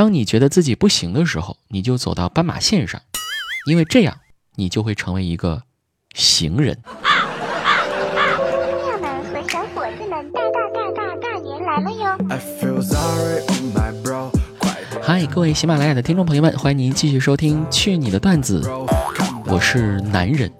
[0.00, 3.02] 当你觉得自己不行的时候，你就走到斑马线上，
[3.66, 4.16] 因为这样
[4.54, 5.62] 你就会成为一个
[6.14, 6.78] 行人。
[9.46, 12.16] 小伙子们，大大大大大年来了哟！
[15.02, 18.62] 嗨，各位喜马拉雅的听众朋友们，欢迎您继续收听《去你的段子》，
[19.44, 20.50] 我是男人，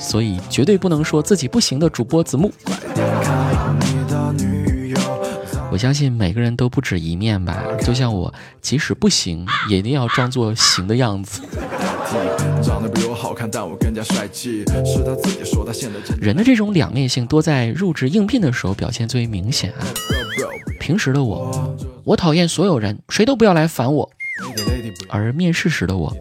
[0.00, 2.52] 所以绝对不能说自己不行的主播子木。
[5.72, 11.42] 我相信每个人都不止一面吧，就像我，即使不行，也一定要装作行的样子。
[16.20, 19.86] 人的这种两面性，多在入职应聘的时候表现最为明显啊。
[20.80, 24.08] 平时的我，我讨厌所有人，谁都不要来烦我；
[25.08, 26.14] 而面试时的我，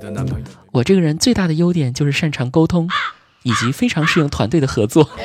[0.72, 2.88] 我这个人最大的优点就是擅长沟通，
[3.42, 5.10] 以及非常适应团队的合作。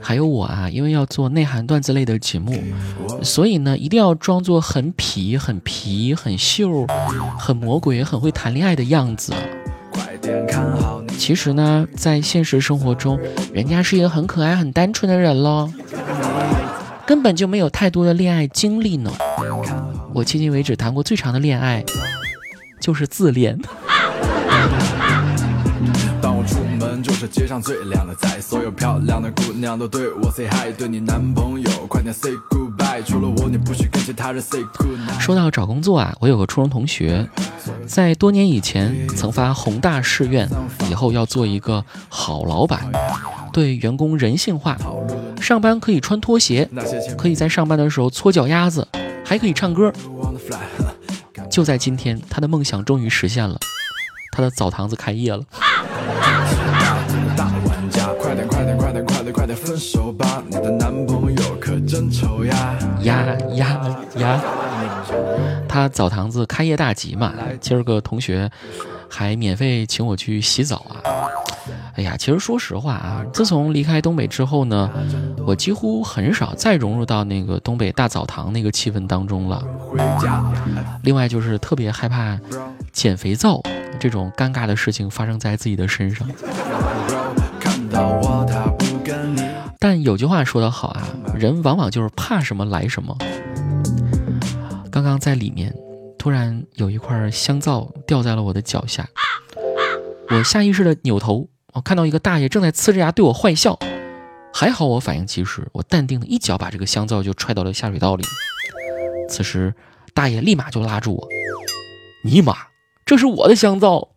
[0.00, 2.54] 还有我啊，因为要做内涵段子类的节目，
[3.22, 6.86] 所以呢，一定要装作很痞、很皮、很秀、
[7.38, 9.32] 很魔鬼、很会谈恋爱的样子。
[11.18, 13.18] 其实呢，在现实生活中，
[13.52, 15.70] 人家是一个很可爱、很单纯的人喽，
[17.06, 19.10] 根本就没有太多的恋爱经历呢。
[20.12, 21.84] 我迄今为止谈过最长的恋爱，
[22.80, 23.58] 就是自恋。
[27.26, 35.18] 是街上最靓的仔，所有漂亮的姑娘都对我 say hi，对你男朋友快点 say goodbye，除了我你不许跟其他人 say goodbye。
[35.18, 37.28] 说到找工作啊，我有个初中同学，
[37.84, 40.48] 在多年以前曾发宏大誓愿，
[40.88, 42.88] 以后要做一个好老板，
[43.52, 44.76] 对员工人性化，
[45.40, 46.68] 上班可以穿拖鞋，
[47.18, 48.86] 可以在上班的时候搓脚丫子，
[49.24, 49.92] 还可以唱歌。
[51.50, 53.58] 就在今天，他的梦想终于实现了，
[54.30, 55.42] 他的澡堂子开业了。
[59.86, 64.42] 手吧，你的男朋友可真丑呀呀呀呀！
[65.68, 68.50] 他澡堂子开业大吉嘛，今儿个同学
[69.08, 70.98] 还免费请我去洗澡啊！
[71.94, 74.90] 哎呀，其实说实话啊，自从离开东北之后呢，
[75.46, 79.62] 我几乎很少再融入到那个东北大澡堂那个气氛当中了。
[81.04, 82.36] 另外就是特别害怕
[82.92, 83.62] 捡肥皂
[84.00, 86.26] 这种尴尬的事情发生在自己的身上。
[89.78, 93.16] 但有句话说得好啊，人往往就是怕什么来什么。
[94.90, 95.74] 刚刚在里面，
[96.18, 99.06] 突然有一块香皂掉在了我的脚下，
[100.30, 103.78] 我下意识的扭头，我看到一个大爷正在呲着牙对我坏笑，
[104.52, 108.24] 还好我反应及时，我淡定的一脚把这个香皂就踹到了下水道里。
[109.28, 109.74] 此时，
[110.14, 111.28] 大爷立马就拉住我，
[112.24, 112.56] 尼玛，
[113.04, 114.08] 这是我的香皂。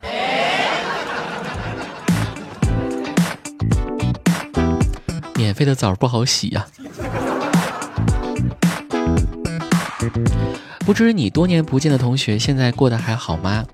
[5.59, 6.65] 免费的澡不好洗呀！
[10.85, 13.65] 不知你多年不见的同学现在过得还好吗？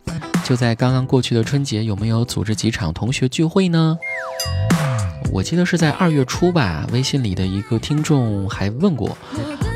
[0.43, 3.95] 就在刚刚过去的春节，有没有组织几场同学聚会呢？
[5.31, 6.87] 我记得是在二月初吧。
[6.91, 9.15] 微信里的一个听众还问过，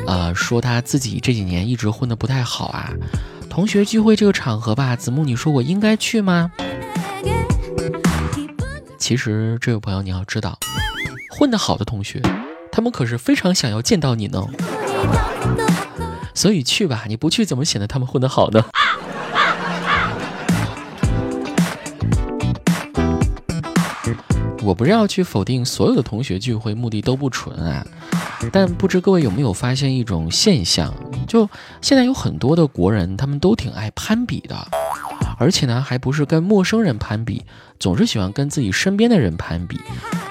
[0.08, 2.90] 呃，说他自己这几年一直混得不太好啊。
[3.48, 6.50] 同学聚会这个场合吧，子木，你说我应该去吗？
[8.98, 10.58] 其实这位朋友你要知道。
[11.40, 12.20] 混得好的同学，
[12.70, 14.44] 他们可是非常想要见到你呢。
[16.34, 18.62] 所以去吧，你不去怎么显得他们混得好呢？
[24.62, 27.82] 我不是要去否定所有的同学聚会目的都不纯啊，
[28.52, 30.92] 但不知各位有没有发现一种现象，
[31.26, 31.48] 就
[31.80, 34.54] 现在有很多的国人，他们都挺爱攀比的。
[35.38, 37.44] 而且呢，还不是跟陌生人攀比，
[37.78, 39.76] 总是喜欢跟自己身边的人攀比，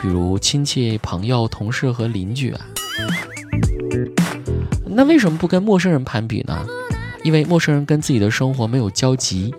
[0.01, 2.61] 比如亲戚、朋友、同事和邻居啊。
[4.85, 6.65] 那为什么不跟陌生人攀比呢？
[7.23, 9.53] 因为陌生人跟自己的生活没有交集，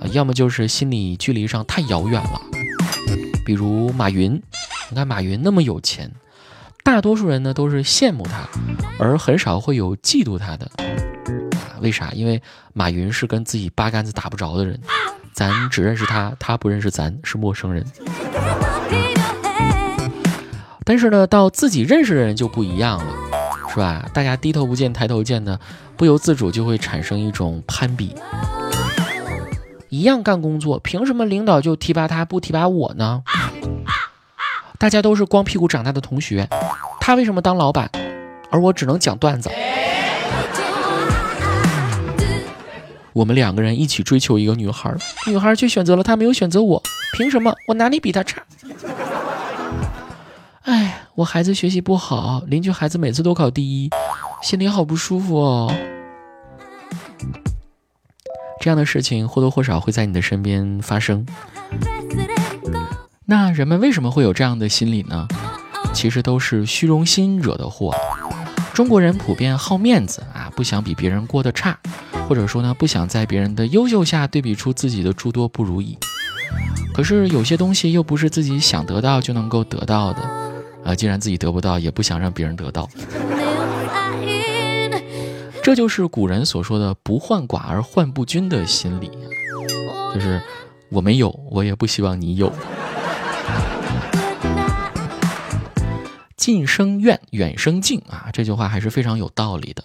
[0.00, 2.40] 啊要么就是心理距离上太遥远了。
[3.46, 4.42] 比如马云，
[4.90, 6.12] 你看马云那么有钱，
[6.84, 8.46] 大多数人呢都是羡慕他，
[8.98, 10.70] 而很少会有嫉妒他的。
[11.80, 12.10] 为啥？
[12.12, 12.42] 因为
[12.72, 14.80] 马云是跟自己八竿子打不着的人，
[15.32, 17.84] 咱只认识他，他不认识咱，是陌生人。
[20.84, 23.12] 但是呢，到自己认识的人就不一样了，
[23.68, 24.08] 是吧？
[24.14, 25.60] 大家低头不见抬头见的，
[25.96, 28.14] 不由自主就会产生一种攀比。
[29.90, 33.22] 一样干工作，凭什么领导就提拔他，不提拔我呢？
[34.78, 36.48] 大家都是光屁股长大的同学，
[37.00, 37.90] 他为什么当老板，
[38.50, 39.50] 而我只能讲段子？
[43.18, 44.94] 我们两个人一起追求一个女孩，
[45.26, 46.80] 女孩却选择了他，没有选择我，
[47.14, 47.52] 凭什么？
[47.66, 48.40] 我哪里比他差？
[50.62, 53.90] 哎，我孩子学习不好，邻居孩子每次都考第一，
[54.40, 55.74] 心里好不舒服哦。
[58.60, 61.26] 这样的事情或多或少会在你的身边发生。
[63.24, 65.26] 那人们为什么会有这样的心理呢？
[65.92, 67.92] 其实都是虚荣心惹的祸。
[68.72, 71.76] 中国人普遍好面子啊，不想比别人过得差，
[72.28, 75.96] 或者说呢，不想在别人的优秀下对比出自己的诸多不如意。
[76.92, 80.20] 可是有些东西又不是自己想得到就能够得到的，
[80.84, 82.86] 啊，既然自己得不到，也不想让别人得到。
[85.62, 89.10] 这就是古人所说的“不患寡而患不均”的心理，
[90.14, 90.40] 就是
[90.90, 92.52] 我没有，我也不希望你有。
[96.36, 99.82] 近生怨，远生敬啊，这句话还是非常有道理的。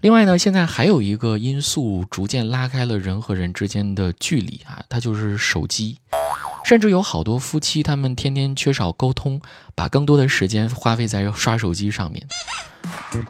[0.00, 5.98] 另外呢，现在还有一个因素逐渐拉开了人和人之间的距离啊，它就是手机。
[6.64, 9.40] 甚至有好多夫妻，他们天天缺少沟通，
[9.74, 12.26] 把更多的时间花费在刷手机上面。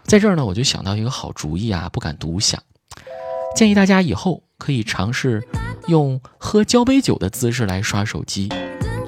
[0.05, 2.63] 在这儿呢，我就想到一个好主意啊，不敢独享。
[3.57, 5.43] 建议大家以后可以尝试
[5.89, 8.49] 用喝交杯酒的姿势来刷手机，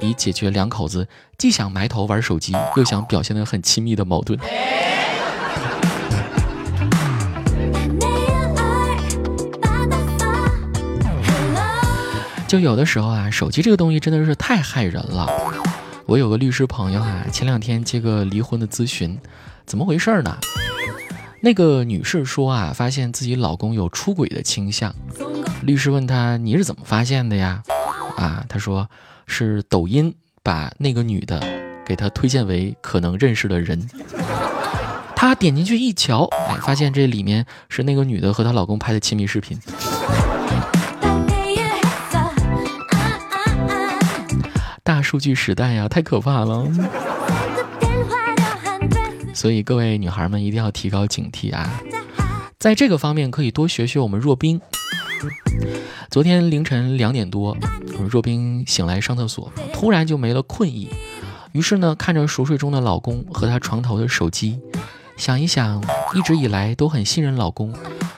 [0.00, 1.06] 以解决两口子
[1.38, 4.36] 既想埋头玩手机，又想表现得很亲密的矛盾。
[12.52, 15.26] 就有的时候啊，手机这个东西真的是太害人了。
[16.04, 19.19] 我有个律师朋友啊，前两天接个离婚的咨询，
[19.64, 20.37] 怎么回事呢？
[21.40, 24.94] 那个女士说啊，发现自己老公有出轨的倾向。
[25.62, 27.62] 律师问她，你是怎么发现的呀？
[28.19, 28.87] 啊，她说
[29.26, 31.43] 是抖音把那个女的
[31.87, 33.88] 给她推荐为可能认识的人。
[35.16, 39.58] 她点进去一瞧，哎，发现这里面是那个女的和她老公拍的亲密视频。
[44.84, 46.67] 大数据时代呀，太可怕了。
[49.32, 51.81] 所以各位女孩们一定要提高警惕啊！
[52.58, 54.61] 在这个方面可以多学学我们若冰。
[56.11, 57.56] 昨天凌晨两点多，
[58.11, 60.88] 若冰醒来上厕所，突然就没了困意。
[61.52, 64.58] 于是呢，看着熟睡中的老公和他床头的手机，
[65.17, 65.81] 想一想，
[66.14, 67.73] 一直以来都很信任老公，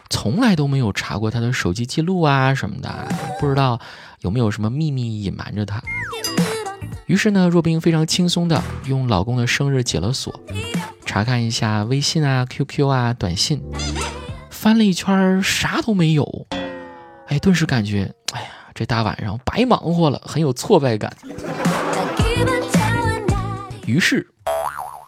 [0.08, 3.08] 从来都没有查过他的手机记录啊什么的，
[3.38, 3.78] 不知道
[4.20, 5.82] 有没有什么秘密隐瞒着他。
[7.14, 10.34] 于是呢，若冰非常轻松的用老公的生日解了锁，
[11.06, 13.62] 查看一下微信啊、QQ 啊、短信，
[14.50, 16.48] 翻了一圈啥都没有，
[17.28, 21.16] 哎，顿时感觉，哎呀，这大晚上白忙活了，很有挫败感。
[23.86, 24.28] 于是，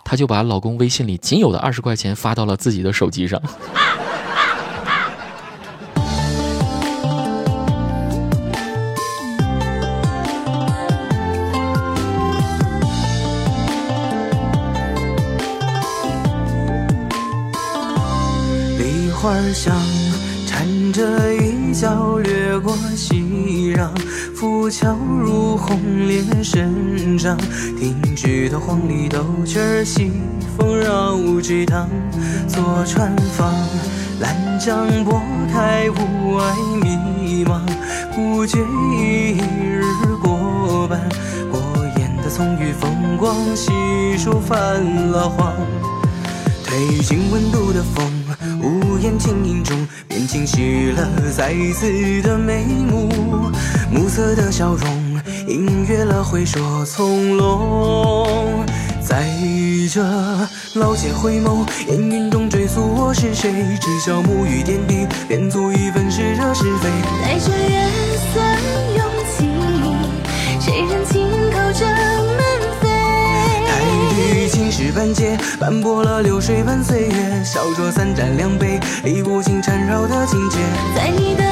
[0.05, 3.43] 她就把老公微信里仅有的二十块钱发到了自己的手机上。
[19.26, 19.75] 花香
[20.46, 23.88] 缠着衣角掠过熙攘，
[24.37, 27.37] 浮桥入红莲身上，
[27.76, 30.12] 听枝头黄鹂斗曲儿，西
[30.56, 31.88] 风绕枝塘。
[32.46, 33.50] 坐船舫，
[34.20, 35.20] 兰桨拨
[35.52, 37.62] 开雾霭迷茫，
[38.14, 39.82] 不觉一日
[40.22, 41.00] 过半。
[41.50, 41.61] 过
[41.99, 43.72] 眼的葱郁风光，细
[44.17, 44.81] 数泛
[45.11, 45.52] 了黄。
[46.64, 48.06] 褪尽温度的风。
[49.06, 51.86] 眼轻吟中，便清晰了再次
[52.22, 53.08] 的眉目，
[53.89, 58.67] 暮色的笑容，隐约了回首从容。
[59.01, 59.25] 在
[59.93, 60.03] 这
[60.75, 66.91] 老街回眸，烟云中追溯我是谁，只消暮雨点滴，便足以粉饰这是非。
[67.22, 68.16] 在这月
[75.60, 80.58] 斑驳了流水般岁月，小酌三盏两杯，理不清缠绕的情节，
[80.96, 81.44] 在你的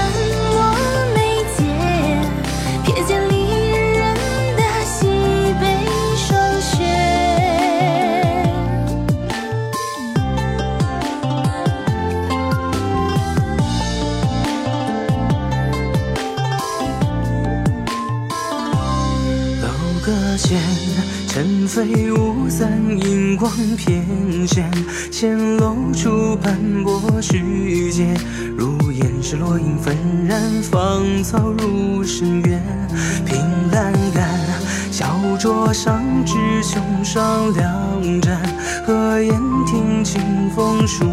[21.74, 24.06] 飞舞散，荧光翩
[24.46, 24.62] 跹，
[25.10, 28.14] 显露出斑驳世界。
[28.56, 32.62] 如烟是落英纷然，芳草入深渊。
[33.26, 33.36] 凭
[33.72, 34.38] 栏杆，
[34.92, 38.40] 小桌上纸琼上两盏，
[38.86, 39.34] 和烟
[39.66, 40.22] 听清
[40.54, 41.04] 风树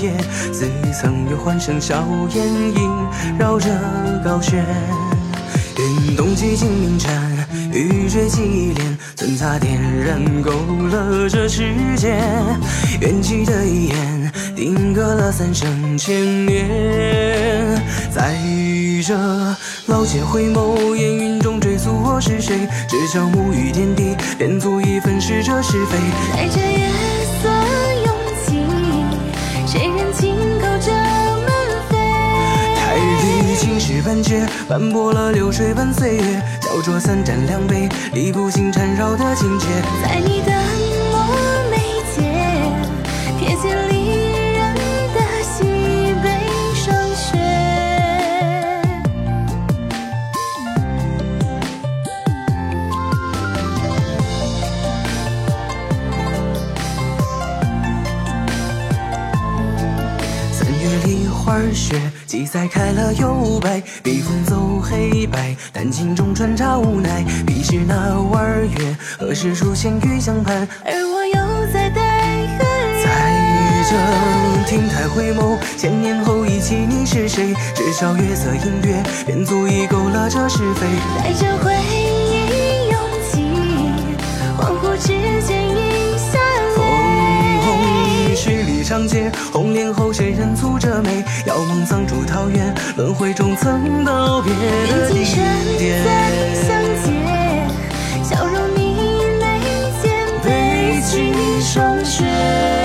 [0.00, 0.16] 叶，
[0.52, 2.46] 似曾有欢声笑言
[2.76, 3.08] 萦
[3.40, 3.68] 绕着
[4.24, 4.64] 高轩。
[5.76, 7.35] 云动几经明蝉。
[7.72, 10.50] 雨坠几连，寸擦点燃勾
[10.90, 12.18] 勒这世间。
[13.00, 17.80] 缘起的一眼，定格了三生千年。
[18.10, 18.34] 在
[19.06, 19.14] 这
[19.86, 25.98] 老街回眸，烟云中追溯我是谁，只叫沐浴点滴，便足以粉饰这是非。
[26.32, 26.88] 带着夜
[33.96, 39.66] 历青石板阶，斑驳了流水般岁月，小酌三盏两杯，理不清缠绕的情结。
[40.02, 40.52] 在你的
[41.10, 41.65] 墨
[61.58, 67.24] 里花雪，记载开了又败，笔锋走黑白，丹青中穿插无奈。
[67.46, 70.68] 彼时那弯月，何时出现于江畔？
[70.84, 73.04] 而我又在待何人？
[73.04, 73.08] 在
[73.88, 77.54] 这亭台回眸，千年后忆起你是谁？
[77.74, 80.86] 只少月色隐约，便足以勾勒这是非。
[81.22, 82.98] 带着回忆涌
[83.30, 83.46] 起，
[84.58, 85.80] 恍惚之间饮下枫泪。
[85.86, 86.05] 红
[88.36, 91.24] 十里长街，红帘后谁人蹙着眉？
[91.46, 95.24] 遥望藏珠桃源，轮回中曾道别的地
[95.78, 96.04] 点。
[96.04, 97.14] 再相见，
[98.22, 98.94] 笑容明
[99.40, 99.58] 眉
[100.02, 102.75] 间，背起霜雪。